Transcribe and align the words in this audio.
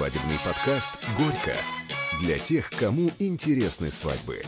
Свадебный 0.00 0.38
подкаст 0.42 0.92
«Горько» 1.18 1.54
для 2.22 2.38
тех, 2.38 2.70
кому 2.70 3.10
интересны 3.18 3.92
свадьбы. 3.92 4.38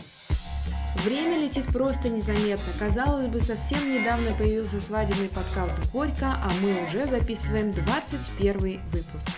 Время 1.05 1.39
летит 1.39 1.65
просто 1.67 2.09
незаметно. 2.09 2.73
Казалось 2.79 3.27
бы, 3.27 3.39
совсем 3.39 3.93
недавно 3.93 4.33
появился 4.33 4.81
свадебный 4.81 5.29
подкаст 5.29 5.75
«Горько», 5.91 6.39
а 6.41 6.49
мы 6.63 6.83
уже 6.83 7.05
записываем 7.05 7.71
21 7.71 8.81
выпуск. 8.89 9.29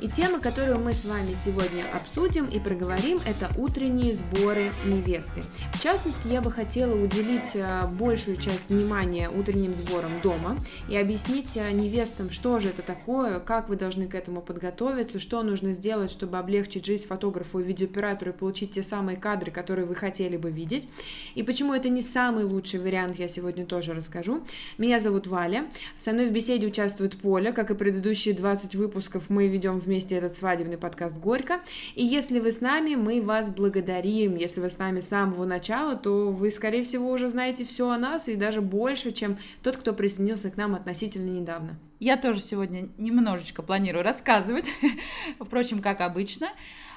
И 0.00 0.08
тема, 0.08 0.40
которую 0.40 0.80
мы 0.80 0.94
с 0.94 1.04
вами 1.04 1.34
сегодня 1.34 1.84
обсудим 1.92 2.46
и 2.46 2.58
проговорим, 2.58 3.20
это 3.26 3.50
утренние 3.58 4.14
сборы 4.14 4.70
невесты. 4.86 5.42
В 5.74 5.82
частности, 5.82 6.28
я 6.28 6.40
бы 6.40 6.50
хотела 6.50 6.94
уделить 6.94 7.54
э, 7.54 7.86
большую 7.86 8.38
часть 8.38 8.70
внимания 8.70 9.28
утренним 9.28 9.74
сборам 9.74 10.12
дома 10.22 10.58
и 10.88 10.96
объяснить 10.96 11.54
э, 11.56 11.70
невестам, 11.72 12.30
что 12.30 12.60
же 12.60 12.68
это 12.68 12.80
такое, 12.80 13.40
как 13.40 13.68
вы 13.68 13.76
должны 13.76 14.08
к 14.08 14.14
этому 14.14 14.40
подготовиться, 14.40 15.20
что 15.20 15.42
нужно 15.42 15.72
сделать, 15.72 16.10
чтобы 16.10 16.38
облегчить 16.38 16.86
жизнь 16.86 17.06
фотографу 17.06 17.58
и 17.58 17.62
видеооператору 17.62 18.30
и 18.30 18.34
получить 18.34 18.72
те 18.72 18.82
самые 18.82 19.18
кадры, 19.18 19.50
которые 19.50 19.84
вы 19.84 19.94
хотели 19.94 20.38
бы 20.38 20.50
видеть. 20.50 20.88
И 21.34 21.42
почему 21.42 21.74
это 21.74 21.90
не 21.90 22.00
самый 22.00 22.44
лучший 22.44 22.80
вариант, 22.80 23.18
я 23.18 23.28
сегодня 23.28 23.66
тоже 23.66 23.92
расскажу. 23.92 24.42
Меня 24.78 24.98
зовут 24.98 25.26
Валя, 25.26 25.66
со 25.98 26.12
мной 26.12 26.28
в 26.28 26.32
беседе 26.32 26.66
участвует 26.66 27.18
Поля, 27.18 27.52
как 27.52 27.70
и 27.70 27.74
предыдущие 27.74 28.32
20 28.32 28.76
выпусков 28.76 29.28
мы 29.28 29.46
ведем 29.46 29.78
в 29.78 29.89
вместе 29.90 30.14
этот 30.14 30.36
свадебный 30.36 30.78
подкаст 30.78 31.18
«Горько». 31.18 31.58
И 31.96 32.04
если 32.04 32.38
вы 32.38 32.52
с 32.52 32.60
нами, 32.60 32.94
мы 32.94 33.20
вас 33.20 33.50
благодарим. 33.50 34.36
Если 34.36 34.60
вы 34.60 34.70
с 34.70 34.78
нами 34.78 35.00
с 35.00 35.08
самого 35.08 35.44
начала, 35.44 35.96
то 35.96 36.30
вы, 36.30 36.52
скорее 36.52 36.84
всего, 36.84 37.10
уже 37.10 37.28
знаете 37.28 37.64
все 37.64 37.90
о 37.90 37.98
нас 37.98 38.28
и 38.28 38.36
даже 38.36 38.60
больше, 38.60 39.10
чем 39.10 39.36
тот, 39.64 39.76
кто 39.76 39.92
присоединился 39.92 40.48
к 40.52 40.56
нам 40.56 40.76
относительно 40.76 41.28
недавно. 41.28 41.76
Я 41.98 42.16
тоже 42.16 42.40
сегодня 42.40 42.88
немножечко 42.98 43.62
планирую 43.62 44.04
рассказывать, 44.04 44.70
впрочем, 45.40 45.80
как 45.80 46.02
обычно. 46.02 46.50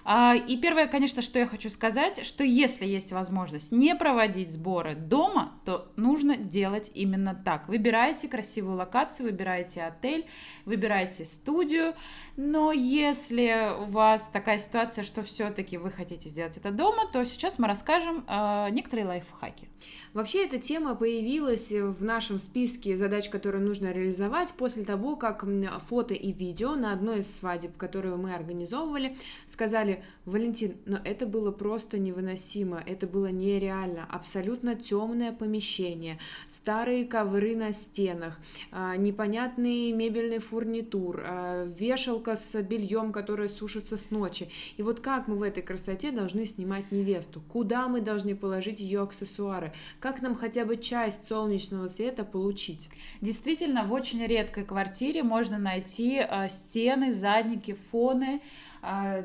А, 0.06 0.36
и 0.36 0.58
первое, 0.58 0.88
конечно, 0.88 1.22
что 1.22 1.40
я 1.40 1.48
хочу 1.48 1.70
сказать, 1.70 2.26
что 2.26 2.44
если 2.44 2.86
есть 2.86 3.12
возможность 3.12 3.72
не 3.72 3.96
проводить 3.96 4.52
сборы 4.52 4.96
дома, 4.96 5.54
то 5.66 5.92
нужно 5.96 6.36
делать 6.36 6.92
именно 6.94 7.34
так. 7.34 7.68
Выбирайте 7.70 8.28
красивую 8.28 8.78
локацию, 8.78 9.28
выбирайте 9.30 9.84
отель, 9.84 10.26
выбирайте 10.66 11.24
студию, 11.24 11.94
но 12.36 12.72
если 12.72 13.72
у 13.80 13.86
вас 13.86 14.30
такая 14.30 14.58
ситуация, 14.58 15.04
что 15.04 15.24
все-таки 15.24 15.78
вы 15.78 15.92
хотите 15.92 16.30
сделать 16.30 16.58
это 16.58 16.72
дома, 16.72 17.08
то 17.12 17.24
сейчас 17.26 17.58
мы 17.58 17.68
расскажем 17.68 18.26
э, 18.28 18.70
некоторые 18.72 19.06
лайфхаки. 19.06 19.70
Вообще 20.14 20.46
эта 20.46 20.60
тема 20.60 20.96
появилась 20.96 21.72
в 21.72 22.04
нашем 22.04 22.40
списке 22.40 22.96
задач, 22.98 23.30
которые 23.30 23.64
нужно 23.64 23.92
реализовать 23.92 24.54
после 24.54 24.84
того, 24.84 25.16
как 25.16 25.46
фото 25.88 26.14
и 26.14 26.32
видео 26.32 26.76
на 26.76 26.94
одной 26.94 27.20
из 27.20 27.36
свадеб, 27.36 27.78
которую 27.78 28.18
мы 28.18 28.34
организовывали, 28.34 29.18
сказали, 29.48 29.93
Валентин, 30.26 30.76
но 30.86 31.00
это 31.04 31.26
было 31.26 31.52
просто 31.52 31.98
невыносимо, 31.98 32.82
это 32.86 33.08
было 33.08 33.28
нереально, 33.28 34.08
абсолютно 34.10 34.76
темное 34.76 35.34
помещение, 35.34 36.18
старые 36.50 37.06
ковры 37.06 37.56
на 37.56 37.74
стенах, 37.74 38.40
а, 38.72 38.96
непонятный 38.96 39.92
мебельный 39.92 40.40
фурнитур, 40.40 41.22
а, 41.26 41.66
вешалка 41.66 42.36
с 42.36 42.62
бельем, 42.62 43.12
которое 43.12 43.50
сушится 43.50 43.98
с 43.98 44.12
ночи. 44.12 44.50
И 44.78 44.84
вот 44.84 45.00
как 45.00 45.28
мы 45.28 45.36
в 45.36 45.44
этой 45.44 45.64
красоте 45.64 46.12
должны 46.12 46.46
снимать 46.46 46.92
невесту? 46.92 47.42
Куда 47.50 47.88
мы 47.88 48.02
должны 48.02 48.36
положить 48.36 48.80
ее 48.80 49.02
аксессуары? 49.02 49.74
как 50.00 50.22
нам 50.22 50.36
хотя 50.36 50.66
бы 50.66 50.78
часть 50.78 51.28
солнечного 51.28 51.88
света 51.88 52.24
получить? 52.24 52.90
Действительно, 53.22 53.84
в 53.84 53.94
очень 53.94 54.26
редкой 54.26 54.66
квартире 54.66 55.24
можно 55.24 55.58
найти 55.58 56.20
э, 56.20 56.48
стены, 56.50 57.12
задники, 57.12 57.76
фоны, 57.92 58.42
а, 58.42 58.44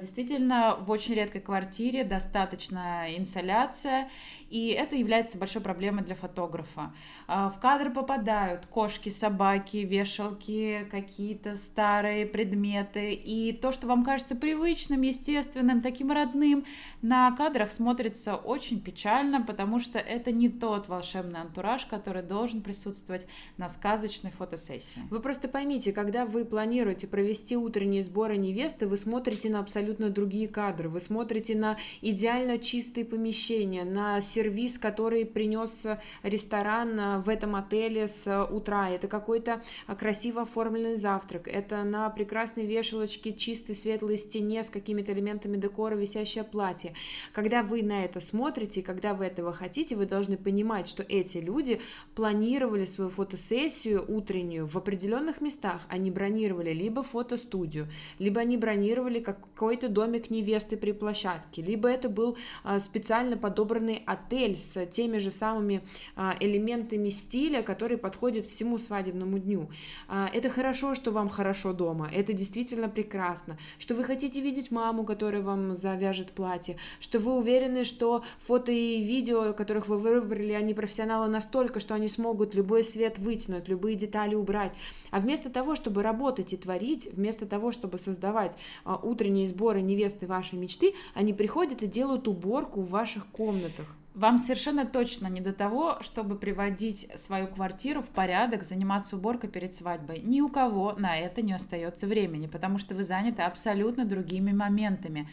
действительно, 0.01 0.77
в 0.81 0.91
очень 0.91 1.15
редкой 1.15 1.41
квартире 1.41 2.05
достаточно 2.05 3.07
инсоляция, 3.17 4.09
и 4.51 4.69
это 4.69 4.97
является 4.97 5.39
большой 5.39 5.63
проблемой 5.63 6.05
для 6.05 6.15
фотографа. 6.15 6.93
А, 7.27 7.51
в 7.51 7.61
кадр 7.61 7.91
попадают 7.91 8.67
кошки, 8.67 9.09
собаки, 9.09 9.79
вешалки, 9.79 10.87
какие-то 10.91 11.57
старые 11.57 12.27
предметы, 12.27 13.13
и 13.13 13.53
то, 13.53 13.73
что 13.73 13.87
вам 13.87 14.05
кажется 14.05 14.37
привычным, 14.37 15.03
естественным, 15.03 15.83
таким 15.83 16.11
родным, 16.13 16.65
на 17.03 17.31
кадрах 17.33 17.71
смотрится 17.71 18.37
очень 18.37 18.81
печально, 18.81 19.43
потому 19.43 19.81
что 19.81 19.99
это 19.99 20.33
не 20.33 20.49
тот 20.49 20.89
волшебный 20.89 21.41
антураж, 21.41 21.87
который 21.87 22.23
должен 22.23 22.63
присутствовать 22.63 23.27
на 23.57 23.69
сказочной 23.69 24.31
фотосессии. 24.31 25.03
Вы 25.11 25.21
просто 25.21 25.49
поймите, 25.49 25.93
когда 25.93 26.25
вы 26.25 26.45
планируете 26.45 27.07
провести 27.07 27.57
утренние 27.57 28.03
сборы 28.03 28.37
невесты, 28.37 28.87
вы 28.87 28.97
смотрите 28.97 29.51
на 29.51 29.61
абсолютно 29.61 30.11
другие 30.11 30.49
кадры, 30.49 30.89
вы 30.89 31.01
смотрите 31.01 31.55
на 31.55 31.77
идеально 32.01 32.59
чистые 32.59 33.05
помещения, 33.05 33.85
на 33.85 34.21
сервис, 34.39 34.79
который 34.79 35.27
принес 35.27 35.85
ресторан 36.23 37.01
э, 37.01 37.19
в 37.19 37.29
этом 37.29 37.57
отеле 37.57 38.07
с 38.07 38.45
утра, 38.45 38.89
это 38.89 39.09
какой-то 39.09 39.63
красиво 39.99 40.43
оформленный 40.43 40.97
завтрак, 40.97 41.49
это 41.49 41.83
на 41.83 42.09
прекрасной 42.11 42.65
вешалочке 42.65 43.33
чистой 43.33 43.75
светлой 43.75 44.17
стене 44.17 44.63
с 44.63 44.71
какими-то 44.71 45.13
элементами 45.13 45.57
декора 45.57 45.97
висящее 45.97 46.45
платье. 46.45 46.95
Когда 47.33 47.65
вы 47.65 47.83
на 47.83 48.05
это 48.05 48.21
смотрите, 48.21 48.81
когда 48.83 49.13
вы 49.13 49.25
этого 49.25 49.53
хотите, 49.53 49.97
вы 49.97 50.07
должны 50.07 50.37
понимать, 50.37 50.87
что 50.87 51.03
эти 51.03 51.39
люди 51.39 51.81
планировали 52.15 52.85
свою 52.85 53.11
фотосессию 53.11 54.05
утреннюю 54.07 54.69
в 54.69 54.77
определенных 54.77 55.41
местах, 55.41 55.81
они 55.89 56.13
бронировали 56.13 56.73
либо 56.73 57.03
фотостудию, 57.03 57.89
либо 58.21 58.41
они 58.41 58.57
бронировали 58.57 59.19
как 59.19 59.41
какой-то 59.41 59.89
домик 59.89 60.31
невесты 60.31 60.77
при 60.77 60.93
площадке, 60.93 61.61
либо 61.61 61.89
это 61.89 62.09
был 62.09 62.37
специально 62.79 63.37
подобранный 63.37 64.05
отель 64.07 64.28
с 64.33 64.85
теми 64.87 65.19
же 65.19 65.31
самыми 65.31 65.83
а, 66.17 66.37
элементами 66.41 67.09
стиля, 67.11 67.63
которые 67.63 67.99
подходят 67.99 68.47
всему 68.47 68.79
свадебному 68.79 69.39
дню. 69.39 69.71
А, 70.09 70.29
это 70.33 70.51
хорошо, 70.51 70.95
что 70.95 71.13
вам 71.13 71.29
хорошо 71.29 71.73
дома, 71.73 72.11
это 72.13 72.33
действительно 72.33 72.89
прекрасно, 72.89 73.59
что 73.79 73.95
вы 73.95 74.05
хотите 74.05 74.41
видеть 74.41 74.71
маму, 74.71 75.05
которая 75.05 75.43
вам 75.43 75.77
завяжет 75.77 76.33
платье, 76.33 76.77
что 77.01 77.19
вы 77.19 77.37
уверены, 77.37 77.85
что 77.85 78.25
фото 78.41 78.73
и 78.73 79.03
видео, 79.03 79.53
которых 79.53 79.89
вы 79.89 79.99
выбрали, 79.99 80.53
они 80.53 80.75
профессионалы 80.75 81.29
настолько, 81.29 81.81
что 81.81 81.95
они 81.95 82.09
смогут 82.09 82.55
любой 82.55 82.83
свет 82.83 83.19
вытянуть, 83.19 83.69
любые 83.69 83.95
детали 83.95 84.35
убрать. 84.35 84.73
А 85.11 85.21
вместо 85.21 85.49
того, 85.49 85.77
чтобы 85.77 86.03
работать 86.03 86.53
и 86.53 86.57
творить, 86.57 87.09
вместо 87.13 87.47
того, 87.47 87.73
чтобы 87.73 87.99
создавать 87.99 88.57
утренние 88.85 89.29
утренние 89.29 89.49
сборы 89.49 89.83
невесты 89.83 90.27
вашей 90.27 90.59
мечты, 90.59 90.95
они 91.15 91.33
приходят 91.33 91.83
и 91.83 91.87
делают 91.87 92.29
уборку 92.29 92.81
в 92.81 92.91
ваших 92.91 93.27
комнатах. 93.27 93.87
Вам 94.19 94.39
совершенно 94.39 94.85
точно 94.85 95.29
не 95.29 95.41
до 95.41 95.53
того, 95.53 95.99
чтобы 96.01 96.35
приводить 96.37 97.09
свою 97.15 97.47
квартиру 97.47 98.03
в 98.03 98.09
порядок, 98.09 98.65
заниматься 98.65 99.15
уборкой 99.15 99.49
перед 99.49 99.77
свадьбой. 99.77 100.19
Ни 100.25 100.41
у 100.41 100.49
кого 100.49 100.95
на 100.95 101.17
это 101.17 101.41
не 101.41 101.53
остается 101.53 102.09
времени, 102.09 102.49
потому 102.49 102.79
что 102.79 102.97
вы 102.97 103.05
заняты 103.05 103.43
абсолютно 103.43 104.05
другими 104.05 104.51
моментами. 104.51 105.29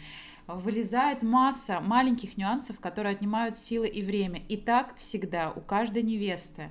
Вылезает 0.46 1.24
масса 1.24 1.80
маленьких 1.82 2.38
нюансов, 2.38 2.80
которые 2.80 3.16
отнимают 3.16 3.58
силы 3.58 3.88
и 3.88 4.06
время. 4.06 4.44
И 4.50 4.56
так 4.56 4.96
всегда 4.98 5.50
у 5.50 5.62
каждой 5.62 6.04
невесты. 6.04 6.70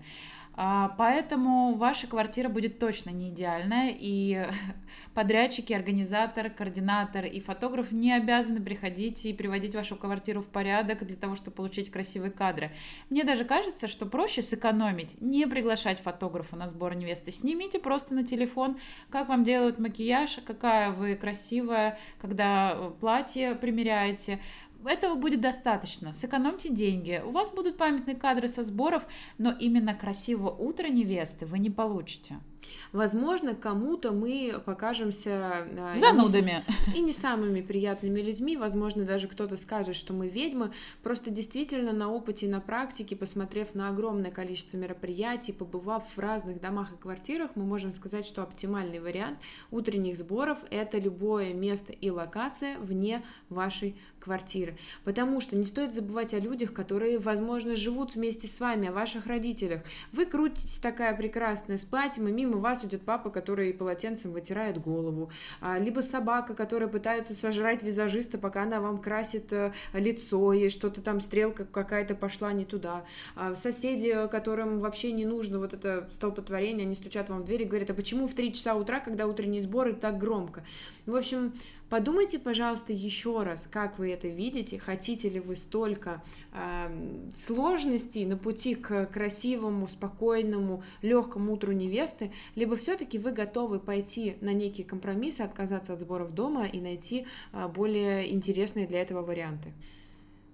А, 0.57 0.95
поэтому 0.97 1.75
ваша 1.75 2.07
квартира 2.07 2.49
будет 2.49 2.79
точно 2.79 3.11
не 3.11 3.31
идеальная, 3.31 3.93
и 3.99 4.47
подрядчики, 5.15 5.73
организатор, 5.73 6.49
координатор 6.49 7.25
и 7.25 7.41
фотограф 7.41 7.91
не 7.91 8.13
обязаны 8.13 8.61
приходить 8.61 9.27
и 9.27 9.33
приводить 9.33 9.75
вашу 9.75 9.97
квартиру 9.97 10.41
в 10.41 10.47
порядок 10.47 11.05
для 11.05 11.17
того, 11.17 11.35
чтобы 11.35 11.57
получить 11.57 11.91
красивые 11.91 12.31
кадры. 12.31 12.71
Мне 13.11 13.25
даже 13.25 13.45
кажется, 13.45 13.89
что 13.89 14.07
проще 14.07 14.43
сэкономить, 14.43 15.21
не 15.21 15.47
приглашать 15.47 15.99
фотографа 15.99 16.55
на 16.55 16.69
сбор 16.69 16.95
невесты. 16.95 17.33
Снимите 17.33 17.81
просто 17.81 18.15
на 18.15 18.25
телефон, 18.25 18.79
как 19.11 19.29
вам 19.29 19.43
делают 19.43 19.81
макияж, 19.81 20.39
какая 20.47 20.93
вы 20.93 21.17
красивая, 21.17 21.99
когда 22.21 22.75
э, 22.75 22.93
платье 23.01 23.57
примеряете, 23.57 24.39
этого 24.87 25.15
будет 25.15 25.41
достаточно. 25.41 26.13
Сэкономьте 26.13 26.69
деньги. 26.69 27.23
У 27.25 27.31
вас 27.31 27.51
будут 27.51 27.77
памятные 27.77 28.17
кадры 28.17 28.49
со 28.49 28.63
сборов, 28.63 29.05
но 29.39 29.51
именно 29.53 29.95
красивого 29.95 30.51
утра 30.51 30.89
невесты 30.89 31.47
вы 31.47 31.59
не 31.59 31.71
получите. 31.71 32.37
Возможно, 32.93 33.55
кому-то 33.55 34.13
мы 34.13 34.61
покажемся 34.65 35.67
а, 35.79 35.97
занудами 35.97 36.65
и 36.95 37.01
не 37.01 37.13
самыми 37.13 37.61
приятными 37.61 38.21
людьми. 38.21 38.57
Возможно, 38.57 39.05
даже 39.05 39.29
кто-то 39.29 39.57
скажет, 39.57 39.97
что 39.97 40.13
мы 40.13 40.29
ведьмы. 40.29 40.73
Просто 41.03 41.31
действительно 41.31 41.93
на 41.93 42.11
опыте 42.11 42.47
и 42.47 42.49
на 42.49 42.61
практике, 42.61 43.17
посмотрев 43.17 43.75
на 43.75 43.89
огромное 43.89 44.31
количество 44.31 44.77
мероприятий, 44.77 45.53
побывав 45.53 46.05
в 46.15 46.19
разных 46.19 46.61
домах 46.61 46.93
и 46.93 46.97
квартирах, 46.97 47.51
мы 47.55 47.65
можем 47.65 47.93
сказать, 47.93 48.27
что 48.27 48.43
оптимальный 48.43 49.01
вариант 49.01 49.39
утренних 49.71 50.17
сборов– 50.17 50.59
это 50.71 50.99
любое 50.99 51.53
место 51.53 51.93
и 51.93 52.11
локация 52.11 52.79
вне 52.79 53.23
вашей 53.49 53.97
квартиры. 54.21 54.77
Потому 55.05 55.41
что 55.41 55.57
не 55.57 55.65
стоит 55.65 55.95
забывать 55.95 56.33
о 56.35 56.39
людях, 56.39 56.73
которые, 56.73 57.19
возможно, 57.19 57.77
живут 57.77 58.15
вместе 58.15 58.49
с 58.49 58.59
вами, 58.59 58.89
о 58.89 58.93
ваших 58.93 59.27
родителях. 59.27 59.83
Вы 60.13 60.27
крутитесь 60.27 60.79
такая 60.79 61.15
прекрасная 61.15 61.77
с 61.77 61.85
платьем, 61.85 62.29
и 62.29 62.33
мимо 62.33 62.54
мимо 62.55 62.61
вас 62.61 62.85
идет 62.85 63.03
папа, 63.03 63.31
который 63.31 63.73
полотенцем 63.73 64.33
вытирает 64.33 64.81
голову, 64.81 65.31
а, 65.61 65.79
либо 65.79 66.01
собака, 66.01 66.55
которая 66.55 66.89
пытается 66.89 67.35
сожрать 67.35 67.83
визажиста, 67.83 68.39
пока 68.39 68.63
она 68.63 68.81
вам 68.81 68.99
красит 68.99 69.53
э, 69.53 69.73
лицо, 69.93 70.53
и 70.53 70.69
что-то 70.69 71.01
там 71.03 71.21
стрелка 71.21 71.65
какая-то 71.65 72.15
пошла 72.15 72.53
не 72.53 72.65
туда. 72.65 73.05
А, 73.37 73.55
соседи, 73.55 74.29
которым 74.31 74.81
вообще 74.81 75.13
не 75.13 75.25
нужно 75.25 75.59
вот 75.59 75.73
это 75.73 76.09
столпотворение, 76.13 76.87
они 76.87 76.95
стучат 76.95 77.29
вам 77.29 77.43
в 77.43 77.45
дверь 77.45 77.63
и 77.63 77.65
говорят, 77.65 77.91
а 77.91 77.95
почему 77.95 78.27
в 78.27 78.35
3 78.35 78.53
часа 78.53 78.75
утра, 78.75 79.01
когда 79.01 79.27
утренние 79.27 79.61
сборы, 79.61 79.95
так 79.95 80.19
громко? 80.19 80.63
В 81.07 81.15
общем, 81.15 81.53
Подумайте, 81.91 82.39
пожалуйста, 82.39 82.93
еще 82.93 83.43
раз, 83.43 83.69
как 83.71 83.99
вы 83.99 84.11
это 84.11 84.27
видите, 84.27 84.79
хотите 84.79 85.29
ли 85.29 85.39
вы 85.39 85.55
столько 85.55 86.23
э, 86.53 87.29
сложностей 87.35 88.25
на 88.25 88.37
пути 88.37 88.75
к 88.75 89.07
красивому, 89.07 89.87
спокойному, 89.87 90.83
легкому 91.03 91.53
утру 91.53 91.73
невесты, 91.73 92.33
либо 92.55 92.75
все-таки 92.77 93.19
вы 93.19 93.33
готовы 93.33 93.79
пойти 93.79 94.37
на 94.41 94.55
некие 94.55 94.87
компромиссы, 94.87 95.43
отказаться 95.43 95.93
от 95.93 96.01
сборов 96.01 96.33
дома 96.33 96.67
и 96.67 96.81
найти 96.81 97.27
э, 97.53 97.69
более 97.69 98.33
интересные 98.33 98.87
для 98.87 99.03
этого 99.03 99.23
варианты. 99.23 99.73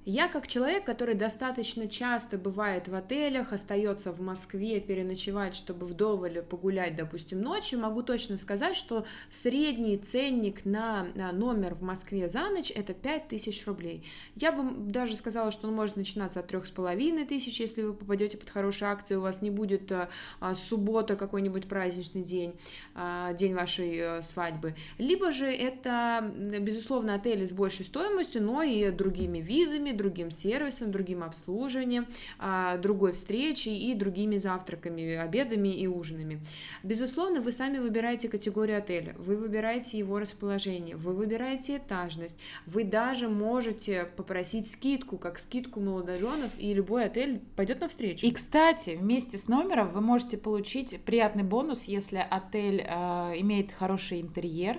Я 0.06 0.28
как 0.28 0.48
человек, 0.48 0.84
который 0.86 1.14
достаточно 1.14 1.86
часто 1.86 2.38
бывает 2.38 2.88
в 2.88 2.94
отелях, 2.94 3.52
остается 3.52 4.12
в 4.12 4.22
Москве 4.22 4.80
переночевать, 4.80 5.54
чтобы 5.54 5.84
вдоволь 5.84 6.40
погулять, 6.40 6.96
допустим, 6.96 7.42
ночью, 7.42 7.78
могу 7.78 8.02
точно 8.02 8.38
сказать, 8.38 8.76
что 8.76 9.04
средний 9.30 9.98
ценник 9.98 10.64
на 10.64 11.06
номер 11.32 11.74
в 11.74 11.82
Москве 11.82 12.30
за 12.30 12.48
ночь 12.48 12.70
это 12.70 12.94
5000 12.94 13.66
рублей. 13.66 14.06
Я 14.36 14.52
бы 14.52 14.90
даже 14.90 15.16
сказала, 15.16 15.50
что 15.50 15.68
он 15.68 15.74
может 15.74 15.96
начинаться 15.96 16.40
от 16.40 16.46
трех 16.46 16.66
с 16.66 16.70
половиной 16.70 17.26
тысяч, 17.26 17.60
если 17.60 17.82
вы 17.82 17.92
попадете 17.92 18.38
под 18.38 18.48
хорошие 18.48 18.90
акции, 18.90 19.16
у 19.16 19.20
вас 19.20 19.42
не 19.42 19.50
будет 19.50 19.92
а, 19.92 20.08
а, 20.40 20.54
суббота 20.54 21.14
какой-нибудь 21.14 21.68
праздничный 21.68 22.22
день, 22.22 22.54
а, 22.94 23.34
день 23.34 23.54
вашей 23.54 23.96
э, 23.96 24.22
свадьбы. 24.22 24.74
Либо 24.96 25.30
же 25.30 25.44
это, 25.44 26.32
безусловно, 26.60 27.14
отели 27.14 27.44
с 27.44 27.52
большей 27.52 27.84
стоимостью, 27.84 28.42
но 28.42 28.62
и 28.62 28.90
другими 28.90 29.38
видами, 29.38 29.89
услугами, 29.90 29.96
другим 29.96 30.30
сервисом, 30.30 30.90
другим 30.90 31.22
обслуживанием, 31.22 32.06
а, 32.38 32.76
другой 32.78 33.12
встречей 33.12 33.76
и 33.76 33.94
другими 33.94 34.38
завтраками, 34.38 35.16
обедами 35.16 35.68
и 35.68 35.86
ужинами. 35.86 36.40
Безусловно, 36.82 37.40
вы 37.40 37.52
сами 37.52 37.78
выбираете 37.78 38.28
категорию 38.28 38.78
отеля, 38.78 39.14
вы 39.18 39.36
выбираете 39.36 39.98
его 39.98 40.18
расположение, 40.18 40.96
вы 40.96 41.12
выбираете 41.12 41.76
этажность, 41.76 42.38
вы 42.66 42.84
даже 42.84 43.28
можете 43.28 44.04
попросить 44.16 44.70
скидку, 44.70 45.18
как 45.18 45.38
скидку 45.38 45.80
молодоженов, 45.80 46.52
и 46.58 46.74
любой 46.74 47.04
отель 47.04 47.40
пойдет 47.56 47.80
навстречу. 47.80 48.26
И, 48.26 48.30
кстати, 48.30 48.96
вместе 49.00 49.36
с 49.36 49.48
номером 49.48 49.92
вы 49.92 50.00
можете 50.00 50.36
получить 50.36 51.00
приятный 51.04 51.42
бонус, 51.44 51.88
если 51.88 52.26
отель 52.30 52.80
э, 52.80 53.40
имеет 53.40 53.72
хороший 53.72 54.20
интерьер, 54.20 54.78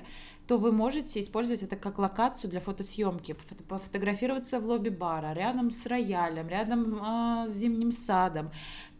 то 0.52 0.58
вы 0.58 0.74
можете 0.74 1.22
использовать 1.22 1.64
это 1.64 1.78
как 1.78 1.98
локацию 1.98 2.50
для 2.50 2.60
фотосъемки, 2.60 3.38
пофотографироваться 3.70 4.60
в 4.60 4.66
лобби 4.66 4.90
бара, 4.90 5.32
рядом 5.32 5.72
с 5.72 5.86
роялем, 5.86 6.50
рядом 6.50 6.96
э, 6.96 7.48
с 7.48 7.54
зимним 7.54 7.94
садом. 7.94 8.52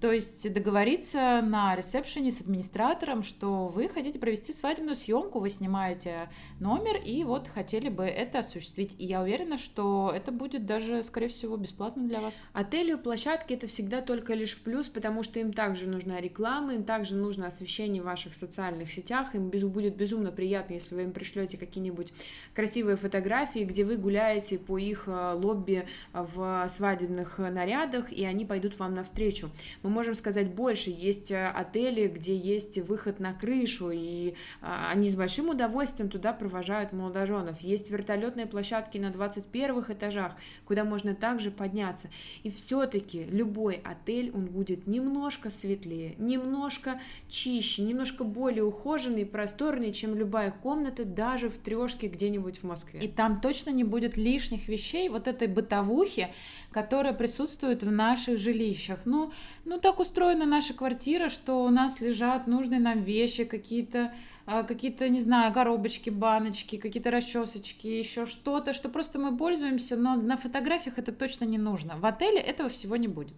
То 0.02 0.12
есть 0.12 0.52
договориться 0.52 1.44
на 1.44 1.76
ресепшене 1.76 2.32
с 2.32 2.42
администратором, 2.42 3.22
что 3.22 3.68
вы 3.68 3.88
хотите 3.88 4.18
провести 4.18 4.52
свадебную 4.52 4.96
съемку, 4.96 5.40
вы 5.40 5.52
снимаете 5.52 6.30
номер 6.60 6.96
и 6.96 7.24
вот 7.24 7.48
хотели 7.48 7.88
бы 7.88 8.06
это 8.06 8.40
осуществить. 8.40 8.96
И 8.98 9.06
я 9.06 9.22
уверена, 9.22 9.60
что 9.60 10.12
это 10.16 10.32
будет 10.32 10.66
даже, 10.66 11.04
скорее 11.04 11.28
всего, 11.28 11.56
бесплатно 11.56 12.08
для 12.08 12.20
вас. 12.20 12.42
Отели 12.52 12.96
площадки 12.96 13.54
это 13.54 13.68
всегда 13.68 14.02
только 14.02 14.34
лишь 14.34 14.54
в 14.54 14.64
плюс, 14.64 14.88
потому 14.88 15.22
что 15.22 15.40
им 15.40 15.54
также 15.54 15.88
нужна 15.88 16.20
реклама, 16.20 16.74
им 16.74 16.84
также 16.84 17.16
нужно 17.16 17.46
освещение 17.46 18.02
в 18.02 18.06
ваших 18.06 18.34
социальных 18.34 18.92
сетях, 18.92 19.36
им 19.36 19.50
будет 19.50 19.96
безумно 19.96 20.32
приятно, 20.32 20.74
если 20.74 20.96
вы 20.96 21.04
им 21.04 21.12
пришлете 21.12 21.41
какие-нибудь 21.48 22.14
красивые 22.54 22.98
фотографии, 22.98 23.64
где 23.64 23.84
вы 23.84 23.98
гуляете 23.98 24.58
по 24.58 24.78
их 24.78 25.04
э, 25.08 25.34
лобби 25.34 25.88
в 26.14 26.68
свадебных 26.70 27.38
нарядах, 27.38 28.12
и 28.12 28.26
они 28.26 28.46
пойдут 28.46 28.78
вам 28.80 28.96
навстречу. 28.96 29.50
Мы 29.84 29.90
можем 29.90 30.16
сказать 30.16 30.54
больше. 30.54 30.90
Есть 30.90 31.32
э, 31.32 31.48
отели, 31.48 32.08
где 32.08 32.36
есть 32.36 32.78
выход 32.80 33.20
на 33.20 33.34
крышу, 33.34 33.92
и 33.92 34.36
а, 34.62 34.90
они 34.92 35.10
с 35.10 35.16
большим 35.16 35.50
удовольствием 35.50 36.10
туда 36.10 36.34
провожают 36.34 36.94
молодоженов. 36.94 37.62
Есть 37.62 37.90
вертолетные 37.90 38.46
площадки 38.46 38.98
на 38.98 39.12
21 39.12 39.86
этажах, 39.90 40.34
куда 40.66 40.84
можно 40.84 41.16
также 41.16 41.52
подняться. 41.52 42.10
И 42.44 42.50
все-таки 42.50 43.24
любой 43.26 43.82
отель, 43.84 44.32
он 44.34 44.46
будет 44.46 44.88
немножко 44.88 45.50
светлее, 45.50 46.16
немножко 46.18 47.00
чище, 47.30 47.84
немножко 47.84 48.24
более 48.24 48.64
ухоженный, 48.64 49.26
просторный, 49.26 49.94
чем 49.94 50.16
любая 50.16 50.52
комната, 50.52 51.06
даже 51.32 51.50
в 51.50 51.58
трешке 51.58 52.08
где-нибудь 52.08 52.58
в 52.58 52.64
Москве. 52.64 53.00
И 53.00 53.08
там 53.08 53.40
точно 53.40 53.70
не 53.70 53.84
будет 53.84 54.18
лишних 54.18 54.68
вещей, 54.68 55.10
вот 55.10 55.28
этой 55.28 55.48
бытовухи, 55.48 56.28
которая 56.72 57.14
присутствует 57.14 57.84
в 57.84 57.92
наших 57.92 58.38
жилищах. 58.38 59.00
Ну, 59.06 59.32
ну 59.66 59.80
так 59.80 60.00
устроена 60.00 60.46
наша 60.46 60.74
квартира, 60.74 61.30
что 61.30 61.64
у 61.64 61.70
нас 61.70 62.02
лежат 62.02 62.48
нужные 62.48 62.80
нам 62.80 63.02
вещи, 63.02 63.46
какие-то 63.46 64.12
а, 64.46 64.64
какие-то, 64.64 65.08
не 65.08 65.22
знаю, 65.22 65.54
коробочки, 65.54 66.10
баночки, 66.10 66.78
какие-то 66.78 67.12
расчесочки, 67.12 67.88
еще 67.88 68.26
что-то, 68.26 68.74
что 68.74 68.90
просто 68.90 69.20
мы 69.20 69.38
пользуемся, 69.38 69.96
но 69.96 70.16
на 70.16 70.36
фотографиях 70.36 70.98
это 70.98 71.12
точно 71.12 71.46
не 71.46 71.58
нужно. 71.58 71.96
В 71.98 72.06
отеле 72.06 72.40
этого 72.40 72.68
всего 72.68 72.96
не 72.98 73.08
будет. 73.08 73.34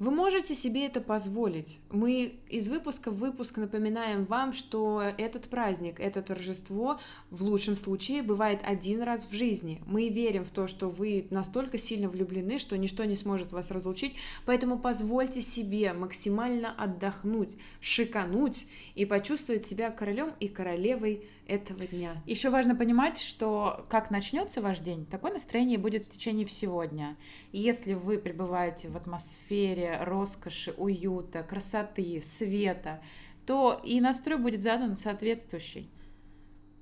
Вы 0.00 0.12
можете 0.12 0.54
себе 0.54 0.86
это 0.86 1.02
позволить. 1.02 1.78
Мы 1.90 2.40
из 2.48 2.68
выпуска 2.68 3.10
в 3.10 3.18
выпуск 3.18 3.58
напоминаем 3.58 4.24
вам, 4.24 4.54
что 4.54 5.02
этот 5.18 5.50
праздник, 5.50 6.00
это 6.00 6.22
торжество 6.22 6.98
в 7.28 7.42
лучшем 7.42 7.76
случае 7.76 8.22
бывает 8.22 8.60
один 8.64 9.02
раз 9.02 9.26
в 9.26 9.34
жизни. 9.34 9.82
Мы 9.84 10.08
верим 10.08 10.46
в 10.46 10.50
то, 10.52 10.68
что 10.68 10.88
вы 10.88 11.26
настолько 11.28 11.76
сильно 11.76 12.08
влюблены, 12.08 12.58
что 12.58 12.78
ничто 12.78 13.04
не 13.04 13.14
сможет 13.14 13.52
вас 13.52 13.70
разлучить, 13.70 14.14
поэтому 14.46 14.78
позвольте 14.78 15.42
себе 15.42 15.92
максимально 15.92 16.72
отдохнуть, 16.72 17.50
шикануть 17.82 18.66
и 18.94 19.04
почувствовать 19.04 19.66
себя 19.66 19.90
королем 19.90 20.32
и 20.40 20.48
королевой 20.48 21.28
этого 21.50 21.86
дня. 21.86 22.22
Еще 22.26 22.48
важно 22.48 22.76
понимать, 22.76 23.18
что 23.18 23.84
как 23.88 24.10
начнется 24.10 24.62
ваш 24.62 24.78
день, 24.78 25.04
такое 25.04 25.32
настроение 25.32 25.78
будет 25.78 26.06
в 26.06 26.10
течение 26.10 26.46
всего 26.46 26.84
дня. 26.84 27.16
И 27.52 27.58
если 27.58 27.94
вы 27.94 28.18
пребываете 28.18 28.88
в 28.88 28.96
атмосфере 28.96 29.89
роскоши, 30.00 30.72
уюта, 30.76 31.42
красоты, 31.42 32.20
света, 32.22 33.00
то 33.46 33.80
и 33.84 34.00
настрой 34.00 34.38
будет 34.38 34.62
задан 34.62 34.96
соответствующий. 34.96 35.90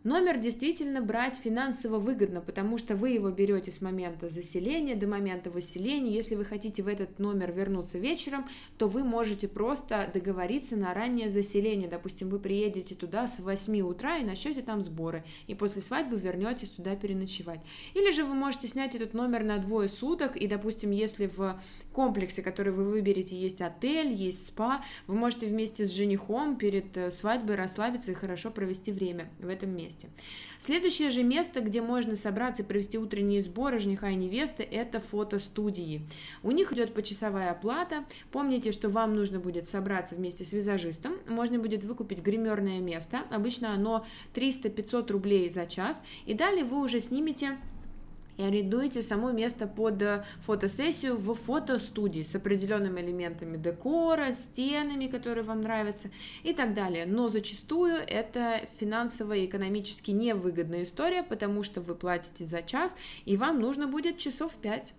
Номер 0.09 0.39
действительно 0.39 1.03
брать 1.03 1.37
финансово 1.37 1.99
выгодно, 1.99 2.41
потому 2.41 2.79
что 2.79 2.97
вы 2.97 3.11
его 3.11 3.29
берете 3.29 3.71
с 3.71 3.83
момента 3.83 4.31
заселения 4.31 4.97
до 4.97 5.07
момента 5.07 5.51
выселения. 5.51 6.15
Если 6.15 6.35
вы 6.35 6.47
хотите 6.47 6.83
в 6.83 6.89
этот 6.89 7.19
номер 7.19 7.53
вернуться 7.53 7.99
вечером, 7.99 8.49
то 8.79 8.87
вы 8.87 9.05
можете 9.05 9.49
просто 9.49 10.11
договориться 10.15 10.77
на 10.77 10.95
раннее 10.95 11.29
заселение. 11.29 11.91
Допустим, 11.91 12.31
вы 12.31 12.39
приедете 12.39 12.95
туда 12.95 13.27
с 13.27 13.39
8 13.39 13.83
утра 13.83 14.17
и 14.17 14.25
начнете 14.25 14.63
там 14.63 14.81
сборы, 14.81 15.25
и 15.47 15.55
после 15.55 15.83
свадьбы 15.83 16.17
вернетесь 16.17 16.71
туда 16.71 16.97
переночевать. 16.97 17.61
Или 17.93 18.11
же 18.11 18.25
вы 18.25 18.33
можете 18.33 18.67
снять 18.67 18.95
этот 18.95 19.13
номер 19.13 19.45
на 19.45 19.59
двое 19.59 19.91
суток, 19.91 20.39
и, 20.39 20.47
допустим, 20.47 20.91
если 20.91 21.27
в 21.27 21.61
комплексе, 21.93 22.43
который 22.43 22.73
вы 22.73 22.85
выберете, 22.85 23.37
есть 23.37 23.61
отель, 23.61 24.13
есть 24.13 24.47
спа, 24.47 24.83
вы 25.07 25.17
можете 25.17 25.49
вместе 25.49 25.85
с 25.85 25.91
женихом 25.91 26.57
перед 26.57 26.97
э, 26.97 27.11
свадьбой 27.11 27.57
расслабиться 27.57 28.13
и 28.13 28.15
хорошо 28.15 28.53
провести 28.53 28.93
время 28.93 29.29
в 29.41 29.49
этом 29.49 29.77
месте. 29.77 29.98
Следующее 30.59 31.11
же 31.11 31.23
место, 31.23 31.61
где 31.61 31.81
можно 31.81 32.17
собраться 32.17 32.63
и 32.63 32.65
провести 32.65 32.99
утренние 32.99 33.43
сборы 33.43 33.79
жениха 33.79 34.11
и 34.11 34.17
невесты, 34.17 34.63
это 34.63 35.01
фотостудии. 35.01 36.03
У 36.43 36.51
них 36.51 36.73
идет 36.73 36.95
почасовая 36.95 37.51
оплата. 37.51 38.05
Помните, 38.33 38.73
что 38.73 38.89
вам 38.89 39.15
нужно 39.15 39.39
будет 39.39 39.69
собраться 39.69 40.17
вместе 40.17 40.45
с 40.45 40.53
визажистом. 40.53 41.15
Можно 41.29 41.59
будет 41.59 41.85
выкупить 41.85 42.19
гримерное 42.19 42.81
место. 42.81 43.23
Обычно 43.31 43.73
оно 43.73 44.05
300-500 44.35 45.13
рублей 45.13 45.51
за 45.51 45.67
час. 45.67 46.03
И 46.27 46.35
далее 46.35 46.65
вы 46.65 46.83
уже 46.83 47.01
снимете 47.01 47.59
и 48.39 48.43
арендуете 48.43 49.03
само 49.03 49.33
место 49.33 49.67
под 49.67 50.01
э, 50.01 50.25
фотосессию 50.41 51.17
в 51.17 51.35
фотостудии 51.35 52.23
с 52.23 52.35
определенными 52.35 53.01
элементами 53.01 53.57
декора, 53.57 54.33
стенами, 54.33 55.09
которые 55.09 55.45
вам 55.45 55.61
нравятся 55.63 56.11
и 56.45 56.55
так 56.55 56.73
далее. 56.73 57.05
Но 57.05 57.29
зачастую 57.29 57.97
это 57.97 58.63
финансово 58.79 59.35
и 59.35 59.47
экономически 59.47 60.13
невыгодная 60.13 60.85
история, 60.85 61.23
потому 61.23 61.63
что 61.63 61.81
вы 61.81 61.95
платите 61.95 62.45
за 62.45 62.63
час, 62.63 62.95
и 63.25 63.37
вам 63.37 63.61
нужно 63.61 63.89
будет 63.89 64.19
часов 64.19 64.55
5. 64.55 64.95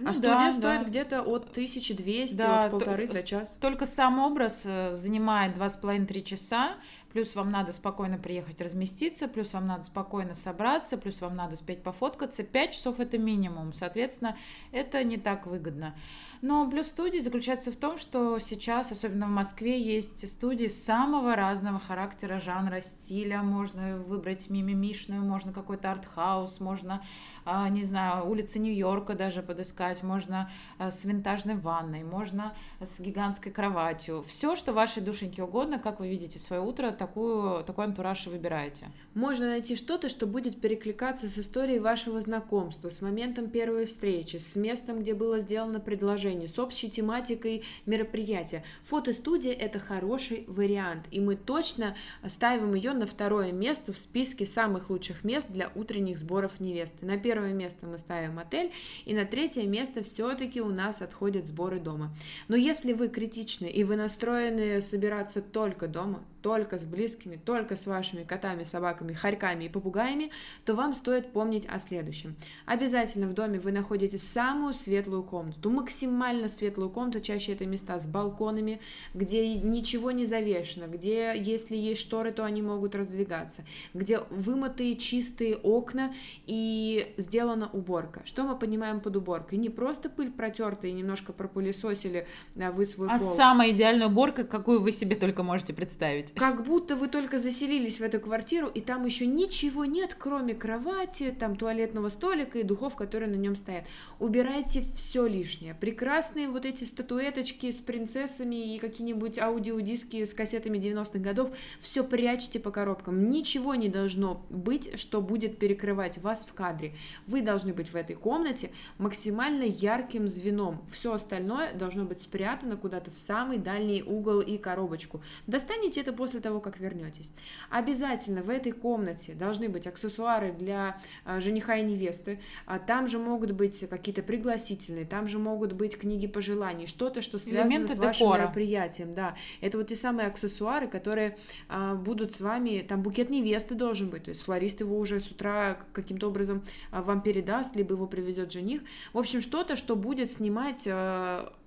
Ну, 0.00 0.10
а 0.10 0.12
студия 0.12 0.30
да, 0.30 0.52
стоит 0.52 0.82
да. 0.82 0.84
где-то 0.84 1.22
от 1.22 1.50
1200, 1.50 2.36
да, 2.36 2.64
от 2.64 2.70
полторы 2.70 3.08
за 3.08 3.22
час. 3.22 3.58
Только 3.60 3.84
сам 3.84 4.20
образ 4.20 4.62
э, 4.64 4.92
занимает 4.92 5.56
2,5-3 5.56 6.22
часа, 6.22 6.76
плюс 7.12 7.34
вам 7.34 7.50
надо 7.50 7.72
спокойно 7.72 8.18
приехать 8.18 8.60
разместиться, 8.60 9.28
плюс 9.28 9.52
вам 9.52 9.66
надо 9.66 9.84
спокойно 9.84 10.34
собраться, 10.34 10.96
плюс 10.96 11.20
вам 11.20 11.36
надо 11.36 11.54
успеть 11.54 11.82
пофоткаться. 11.82 12.42
5 12.42 12.72
часов 12.72 13.00
это 13.00 13.18
минимум, 13.18 13.72
соответственно, 13.72 14.36
это 14.72 15.02
не 15.04 15.16
так 15.16 15.46
выгодно. 15.46 15.94
Но 16.40 16.68
плюс 16.70 16.86
студии 16.86 17.18
заключается 17.18 17.72
в 17.72 17.76
том, 17.76 17.98
что 17.98 18.38
сейчас, 18.38 18.92
особенно 18.92 19.26
в 19.26 19.30
Москве, 19.30 19.80
есть 19.80 20.28
студии 20.28 20.68
самого 20.68 21.34
разного 21.34 21.80
характера, 21.80 22.38
жанра, 22.38 22.80
стиля. 22.80 23.42
Можно 23.42 23.98
выбрать 23.98 24.48
мимимишную, 24.48 25.22
можно 25.22 25.52
какой-то 25.52 25.90
артхаус, 25.90 26.60
можно, 26.60 27.02
а, 27.44 27.68
не 27.68 27.82
знаю, 27.82 28.28
улицы 28.28 28.60
Нью-Йорка 28.60 29.14
даже 29.14 29.42
подыскать, 29.42 30.04
можно 30.04 30.48
а, 30.78 30.92
с 30.92 31.04
винтажной 31.04 31.56
ванной, 31.56 32.04
можно 32.04 32.54
с 32.80 33.00
гигантской 33.00 33.50
кроватью. 33.50 34.22
Все, 34.22 34.54
что 34.54 34.72
вашей 34.72 35.02
душеньке 35.02 35.42
угодно, 35.42 35.80
как 35.80 35.98
вы 35.98 36.08
видите 36.08 36.38
свое 36.38 36.62
утро, 36.62 36.92
такую, 36.98 37.64
такой 37.64 37.86
антураж 37.86 38.26
выбираете. 38.26 38.88
Можно 39.14 39.46
найти 39.46 39.76
что-то, 39.76 40.08
что 40.08 40.26
будет 40.26 40.60
перекликаться 40.60 41.28
с 41.28 41.38
историей 41.38 41.78
вашего 41.78 42.20
знакомства, 42.20 42.90
с 42.90 43.00
моментом 43.00 43.48
первой 43.48 43.86
встречи, 43.86 44.36
с 44.36 44.56
местом, 44.56 45.00
где 45.00 45.14
было 45.14 45.38
сделано 45.38 45.80
предложение 45.80 46.48
с 46.48 46.58
общей 46.58 46.90
тематикой 46.90 47.64
мероприятия. 47.86 48.64
Фотостудия– 48.84 49.52
это 49.54 49.78
хороший 49.78 50.44
вариант, 50.46 51.06
и 51.10 51.20
мы 51.20 51.36
точно 51.36 51.96
ставим 52.26 52.74
ее 52.74 52.92
на 52.92 53.06
второе 53.06 53.52
место 53.52 53.92
в 53.92 53.98
списке 53.98 54.44
самых 54.44 54.90
лучших 54.90 55.24
мест 55.24 55.48
для 55.50 55.70
утренних 55.74 56.18
сборов 56.18 56.60
невесты. 56.60 57.06
На 57.06 57.16
первое 57.16 57.52
место 57.52 57.86
мы 57.86 57.98
ставим 57.98 58.38
отель, 58.38 58.72
и 59.04 59.14
на 59.14 59.24
третье 59.24 59.66
место 59.66 60.02
все-таки 60.02 60.60
у 60.60 60.70
нас 60.70 61.00
отходят 61.00 61.46
сборы 61.46 61.78
дома. 61.78 62.14
Но 62.48 62.56
если 62.56 62.92
вы 62.92 63.08
критичны 63.08 63.66
и 63.66 63.84
вы 63.84 63.96
настроены 63.96 64.80
собираться 64.80 65.40
только 65.40 65.86
дома, 65.86 66.24
только 66.42 66.78
с 66.78 66.84
близкими, 66.84 67.36
только 67.36 67.76
с 67.76 67.86
вашими 67.86 68.24
котами, 68.24 68.62
собаками, 68.62 69.12
хорьками 69.12 69.64
и 69.64 69.68
попугаями, 69.68 70.30
то 70.64 70.74
вам 70.74 70.94
стоит 70.94 71.32
помнить 71.32 71.66
о 71.66 71.78
следующем. 71.78 72.36
Обязательно 72.66 73.26
в 73.26 73.34
доме 73.34 73.58
вы 73.58 73.72
находите 73.72 74.18
самую 74.18 74.74
светлую 74.74 75.22
комнату, 75.22 75.70
максимально 75.70 76.48
светлую 76.48 76.90
комнату, 76.90 77.20
чаще 77.20 77.52
это 77.52 77.66
места 77.66 77.98
с 77.98 78.06
балконами, 78.06 78.80
где 79.14 79.54
ничего 79.54 80.10
не 80.10 80.24
завешено, 80.26 80.86
где 80.86 81.34
если 81.36 81.76
есть 81.76 82.00
шторы, 82.00 82.32
то 82.32 82.44
они 82.44 82.62
могут 82.62 82.94
раздвигаться, 82.94 83.64
где 83.94 84.20
вымытые 84.30 84.96
чистые 84.96 85.56
окна 85.56 86.14
и 86.46 87.14
сделана 87.16 87.68
уборка. 87.72 88.22
Что 88.24 88.44
мы 88.44 88.56
понимаем 88.56 89.00
под 89.00 89.16
уборкой? 89.16 89.58
Не 89.58 89.70
просто 89.70 90.08
пыль 90.08 90.30
протертая 90.30 90.90
и 90.90 90.94
немножко 90.94 91.32
пропылесосили 91.32 92.26
а, 92.60 92.70
вы 92.70 92.86
свой 92.86 93.08
а 93.08 93.18
пол. 93.18 93.32
А 93.32 93.36
самая 93.36 93.70
идеальная 93.70 94.08
уборка, 94.08 94.44
какую 94.44 94.80
вы 94.80 94.92
себе 94.92 95.16
только 95.16 95.42
можете 95.42 95.72
представить 95.72 96.27
делать. 96.34 96.38
Как 96.38 96.64
будто 96.64 96.96
вы 96.96 97.08
только 97.08 97.38
заселились 97.38 98.00
в 98.00 98.02
эту 98.02 98.20
квартиру, 98.20 98.68
и 98.68 98.80
там 98.80 99.04
еще 99.04 99.26
ничего 99.26 99.84
нет, 99.84 100.14
кроме 100.18 100.54
кровати, 100.54 101.34
там 101.38 101.56
туалетного 101.56 102.08
столика 102.08 102.58
и 102.58 102.62
духов, 102.62 102.96
которые 102.96 103.30
на 103.30 103.36
нем 103.36 103.56
стоят. 103.56 103.84
Убирайте 104.18 104.82
все 104.96 105.26
лишнее. 105.26 105.74
Прекрасные 105.74 106.48
вот 106.48 106.64
эти 106.64 106.84
статуэточки 106.84 107.70
с 107.70 107.80
принцессами 107.80 108.74
и 108.74 108.78
какие-нибудь 108.78 109.38
аудиодиски 109.38 110.24
с 110.24 110.34
кассетами 110.34 110.78
90-х 110.78 111.18
годов, 111.18 111.50
все 111.80 112.04
прячьте 112.04 112.58
по 112.58 112.70
коробкам. 112.70 113.30
Ничего 113.30 113.74
не 113.74 113.88
должно 113.88 114.44
быть, 114.50 114.98
что 114.98 115.20
будет 115.20 115.58
перекрывать 115.58 116.18
вас 116.18 116.44
в 116.44 116.52
кадре. 116.54 116.94
Вы 117.26 117.42
должны 117.42 117.72
быть 117.72 117.88
в 117.88 117.96
этой 117.96 118.16
комнате 118.16 118.70
максимально 118.98 119.64
ярким 119.64 120.28
звеном. 120.28 120.82
Все 120.90 121.12
остальное 121.12 121.72
должно 121.72 122.04
быть 122.04 122.22
спрятано 122.22 122.76
куда-то 122.76 123.10
в 123.10 123.18
самый 123.18 123.58
дальний 123.58 124.02
угол 124.02 124.40
и 124.40 124.58
коробочку. 124.58 125.22
Достанете 125.46 126.00
это 126.00 126.12
после 126.18 126.40
того, 126.40 126.60
как 126.60 126.80
вернетесь. 126.80 127.30
Обязательно 127.70 128.42
в 128.42 128.50
этой 128.50 128.72
комнате 128.72 129.34
должны 129.34 129.68
быть 129.68 129.86
аксессуары 129.86 130.50
для 130.50 131.00
а, 131.24 131.40
жениха 131.40 131.76
и 131.76 131.84
невесты. 131.84 132.40
А, 132.66 132.80
там 132.80 133.06
же 133.06 133.20
могут 133.20 133.52
быть 133.52 133.88
какие-то 133.88 134.22
пригласительные, 134.22 135.04
там 135.04 135.28
же 135.28 135.38
могут 135.38 135.74
быть 135.74 135.96
книги 135.96 136.26
пожеланий, 136.26 136.88
что-то, 136.88 137.22
что 137.22 137.38
связано 137.38 137.70
Элементы 137.72 137.94
с 137.94 137.98
вашим 137.98 138.26
декора. 138.26 138.40
мероприятием. 138.40 139.14
Да, 139.14 139.36
это 139.60 139.78
вот 139.78 139.86
те 139.86 139.94
самые 139.94 140.26
аксессуары, 140.26 140.88
которые 140.88 141.38
а, 141.68 141.94
будут 141.94 142.34
с 142.34 142.40
вами. 142.40 142.84
Там 142.86 143.00
букет 143.00 143.30
невесты 143.30 143.76
должен 143.76 144.10
быть, 144.10 144.24
то 144.24 144.30
есть 144.30 144.42
флорист 144.42 144.80
его 144.80 144.98
уже 144.98 145.20
с 145.20 145.30
утра 145.30 145.78
каким-то 145.92 146.26
образом 146.26 146.64
а, 146.90 147.00
вам 147.00 147.22
передаст, 147.22 147.76
либо 147.76 147.94
его 147.94 148.08
привезет 148.08 148.50
жених. 148.50 148.82
В 149.12 149.18
общем, 149.18 149.40
что-то, 149.40 149.76
что 149.76 149.94
будет 149.94 150.32
снимать 150.32 150.88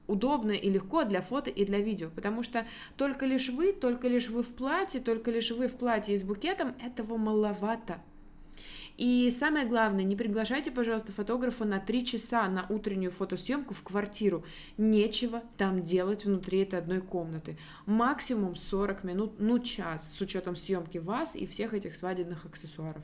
удобно 0.07 0.51
и 0.51 0.69
легко 0.69 1.03
для 1.03 1.21
фото 1.21 1.49
и 1.49 1.65
для 1.65 1.79
видео, 1.79 2.09
потому 2.13 2.43
что 2.43 2.65
только 2.97 3.25
лишь 3.25 3.49
вы, 3.49 3.73
только 3.73 4.07
лишь 4.07 4.29
вы 4.29 4.43
в 4.43 4.53
платье, 4.55 4.99
только 4.99 5.31
лишь 5.31 5.51
вы 5.51 5.67
в 5.67 5.75
платье 5.75 6.15
и 6.15 6.17
с 6.17 6.23
букетом, 6.23 6.75
этого 6.81 7.17
маловато. 7.17 8.01
И 8.97 9.31
самое 9.31 9.65
главное, 9.65 10.03
не 10.03 10.15
приглашайте, 10.15 10.69
пожалуйста, 10.69 11.11
фотографа 11.11 11.65
на 11.65 11.79
3 11.79 12.05
часа 12.05 12.47
на 12.47 12.65
утреннюю 12.69 13.11
фотосъемку 13.11 13.73
в 13.73 13.81
квартиру. 13.81 14.43
Нечего 14.77 15.41
там 15.57 15.81
делать 15.81 16.25
внутри 16.25 16.59
этой 16.59 16.79
одной 16.79 17.01
комнаты. 17.01 17.57
Максимум 17.85 18.55
40 18.55 19.03
минут, 19.03 19.33
ну 19.39 19.59
час, 19.59 20.13
с 20.13 20.21
учетом 20.21 20.55
съемки 20.55 20.97
вас 20.99 21.35
и 21.35 21.47
всех 21.47 21.73
этих 21.73 21.95
свадебных 21.95 22.45
аксессуаров. 22.45 23.03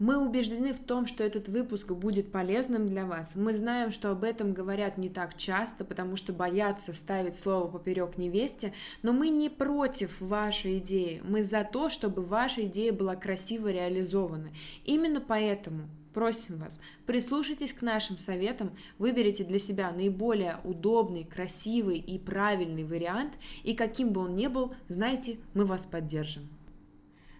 Мы 0.00 0.18
убеждены 0.18 0.72
в 0.72 0.80
том, 0.80 1.06
что 1.06 1.22
этот 1.22 1.48
выпуск 1.48 1.92
будет 1.92 2.32
полезным 2.32 2.88
для 2.88 3.06
вас. 3.06 3.36
Мы 3.36 3.52
знаем, 3.52 3.92
что 3.92 4.10
об 4.10 4.24
этом 4.24 4.52
говорят 4.52 4.98
не 4.98 5.08
так 5.08 5.36
часто, 5.36 5.84
потому 5.84 6.16
что 6.16 6.32
боятся 6.32 6.92
вставить 6.92 7.38
слово 7.38 7.70
поперек 7.70 8.18
невесте, 8.18 8.72
но 9.02 9.12
мы 9.12 9.28
не 9.28 9.48
против 9.48 10.20
вашей 10.20 10.78
идеи. 10.78 11.22
Мы 11.24 11.44
за 11.44 11.62
то, 11.62 11.90
чтобы 11.90 12.22
ваша 12.22 12.66
идея 12.66 12.92
была 12.92 13.14
красиво 13.14 13.68
реализована. 13.68 14.50
Именно 14.84 15.20
поэтому 15.20 15.88
просим 16.12 16.58
вас, 16.58 16.80
прислушайтесь 17.06 17.72
к 17.72 17.82
нашим 17.82 18.18
советам, 18.18 18.72
выберите 18.98 19.44
для 19.44 19.60
себя 19.60 19.92
наиболее 19.92 20.58
удобный, 20.64 21.22
красивый 21.24 21.98
и 21.98 22.18
правильный 22.18 22.84
вариант, 22.84 23.34
и 23.62 23.74
каким 23.74 24.10
бы 24.10 24.22
он 24.22 24.34
ни 24.34 24.48
был, 24.48 24.74
знайте, 24.88 25.38
мы 25.54 25.64
вас 25.64 25.86
поддержим. 25.86 26.48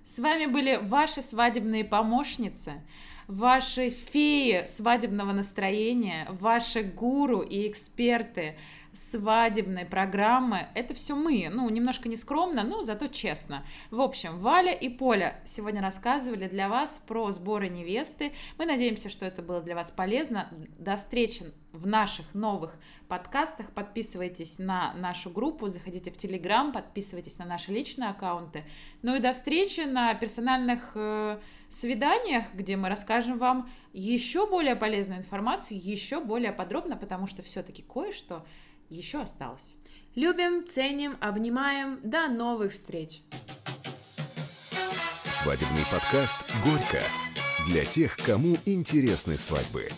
С 0.05 0.19
вами 0.19 0.45
были 0.45 0.77
ваши 0.77 1.23
свадебные 1.23 1.83
помощницы, 1.83 2.83
ваши 3.27 3.89
феи 3.89 4.67
свадебного 4.67 5.33
настроения, 5.33 6.27
ваши 6.29 6.83
гуру 6.83 7.41
и 7.41 7.67
эксперты 7.67 8.57
свадебной 8.95 9.85
программы. 9.85 10.69
Это 10.75 10.95
все 10.95 11.15
мы. 11.15 11.51
Ну, 11.53 11.69
немножко 11.69 12.09
нескромно, 12.09 12.63
но 12.63 12.83
зато 12.83 13.09
честно. 13.09 13.65
В 13.91 14.01
общем, 14.01 14.39
Валя 14.39 14.73
и 14.73 14.89
Поля 14.89 15.41
сегодня 15.45 15.83
рассказывали 15.83 16.49
для 16.49 16.69
вас 16.69 17.03
про 17.07 17.31
сборы 17.33 17.69
невесты. 17.69 18.33
Мы 18.57 18.67
надеемся, 18.67 19.11
что 19.11 19.27
это 19.27 19.43
было 19.43 19.61
для 19.61 19.75
вас 19.75 19.91
полезно. 19.91 20.49
До 20.79 20.97
встречи 20.97 21.45
в 21.73 21.87
наших 21.87 22.35
новых 22.35 22.77
подкастах. 23.09 23.71
Подписывайтесь 23.73 24.59
на 24.59 24.95
нашу 24.95 25.29
группу, 25.29 25.67
заходите 25.67 26.11
в 26.11 26.17
Телеграм, 26.17 26.73
подписывайтесь 26.73 27.39
на 27.39 27.45
наши 27.45 27.73
личные 27.73 28.11
аккаунты. 28.11 28.65
Ну 29.03 29.17
и 29.17 29.19
до 29.19 29.33
встречи 29.33 29.81
на 29.81 30.15
персональных 30.15 30.93
э, 30.95 31.39
свиданиях, 31.69 32.45
где 32.55 32.77
мы 32.77 32.89
расскажем 32.89 33.39
вам 33.39 33.69
еще 33.93 34.47
более 34.47 34.77
полезную 34.77 35.19
информацию, 35.19 35.81
еще 35.83 36.21
более 36.21 36.53
подробно, 36.53 36.97
потому 36.97 37.27
что 37.27 37.43
все-таки 37.43 37.83
кое-что 37.83 38.47
еще 38.91 39.21
осталось. 39.21 39.77
Любим, 40.15 40.67
ценим, 40.69 41.17
обнимаем. 41.21 42.01
До 42.03 42.29
новых 42.29 42.73
встреч! 42.73 43.23
Свадебный 45.25 45.85
подкаст 45.91 46.39
«Горько» 46.65 47.03
для 47.67 47.85
тех, 47.85 48.17
кому 48.17 48.57
интересны 48.65 49.37
свадьбы. 49.37 49.89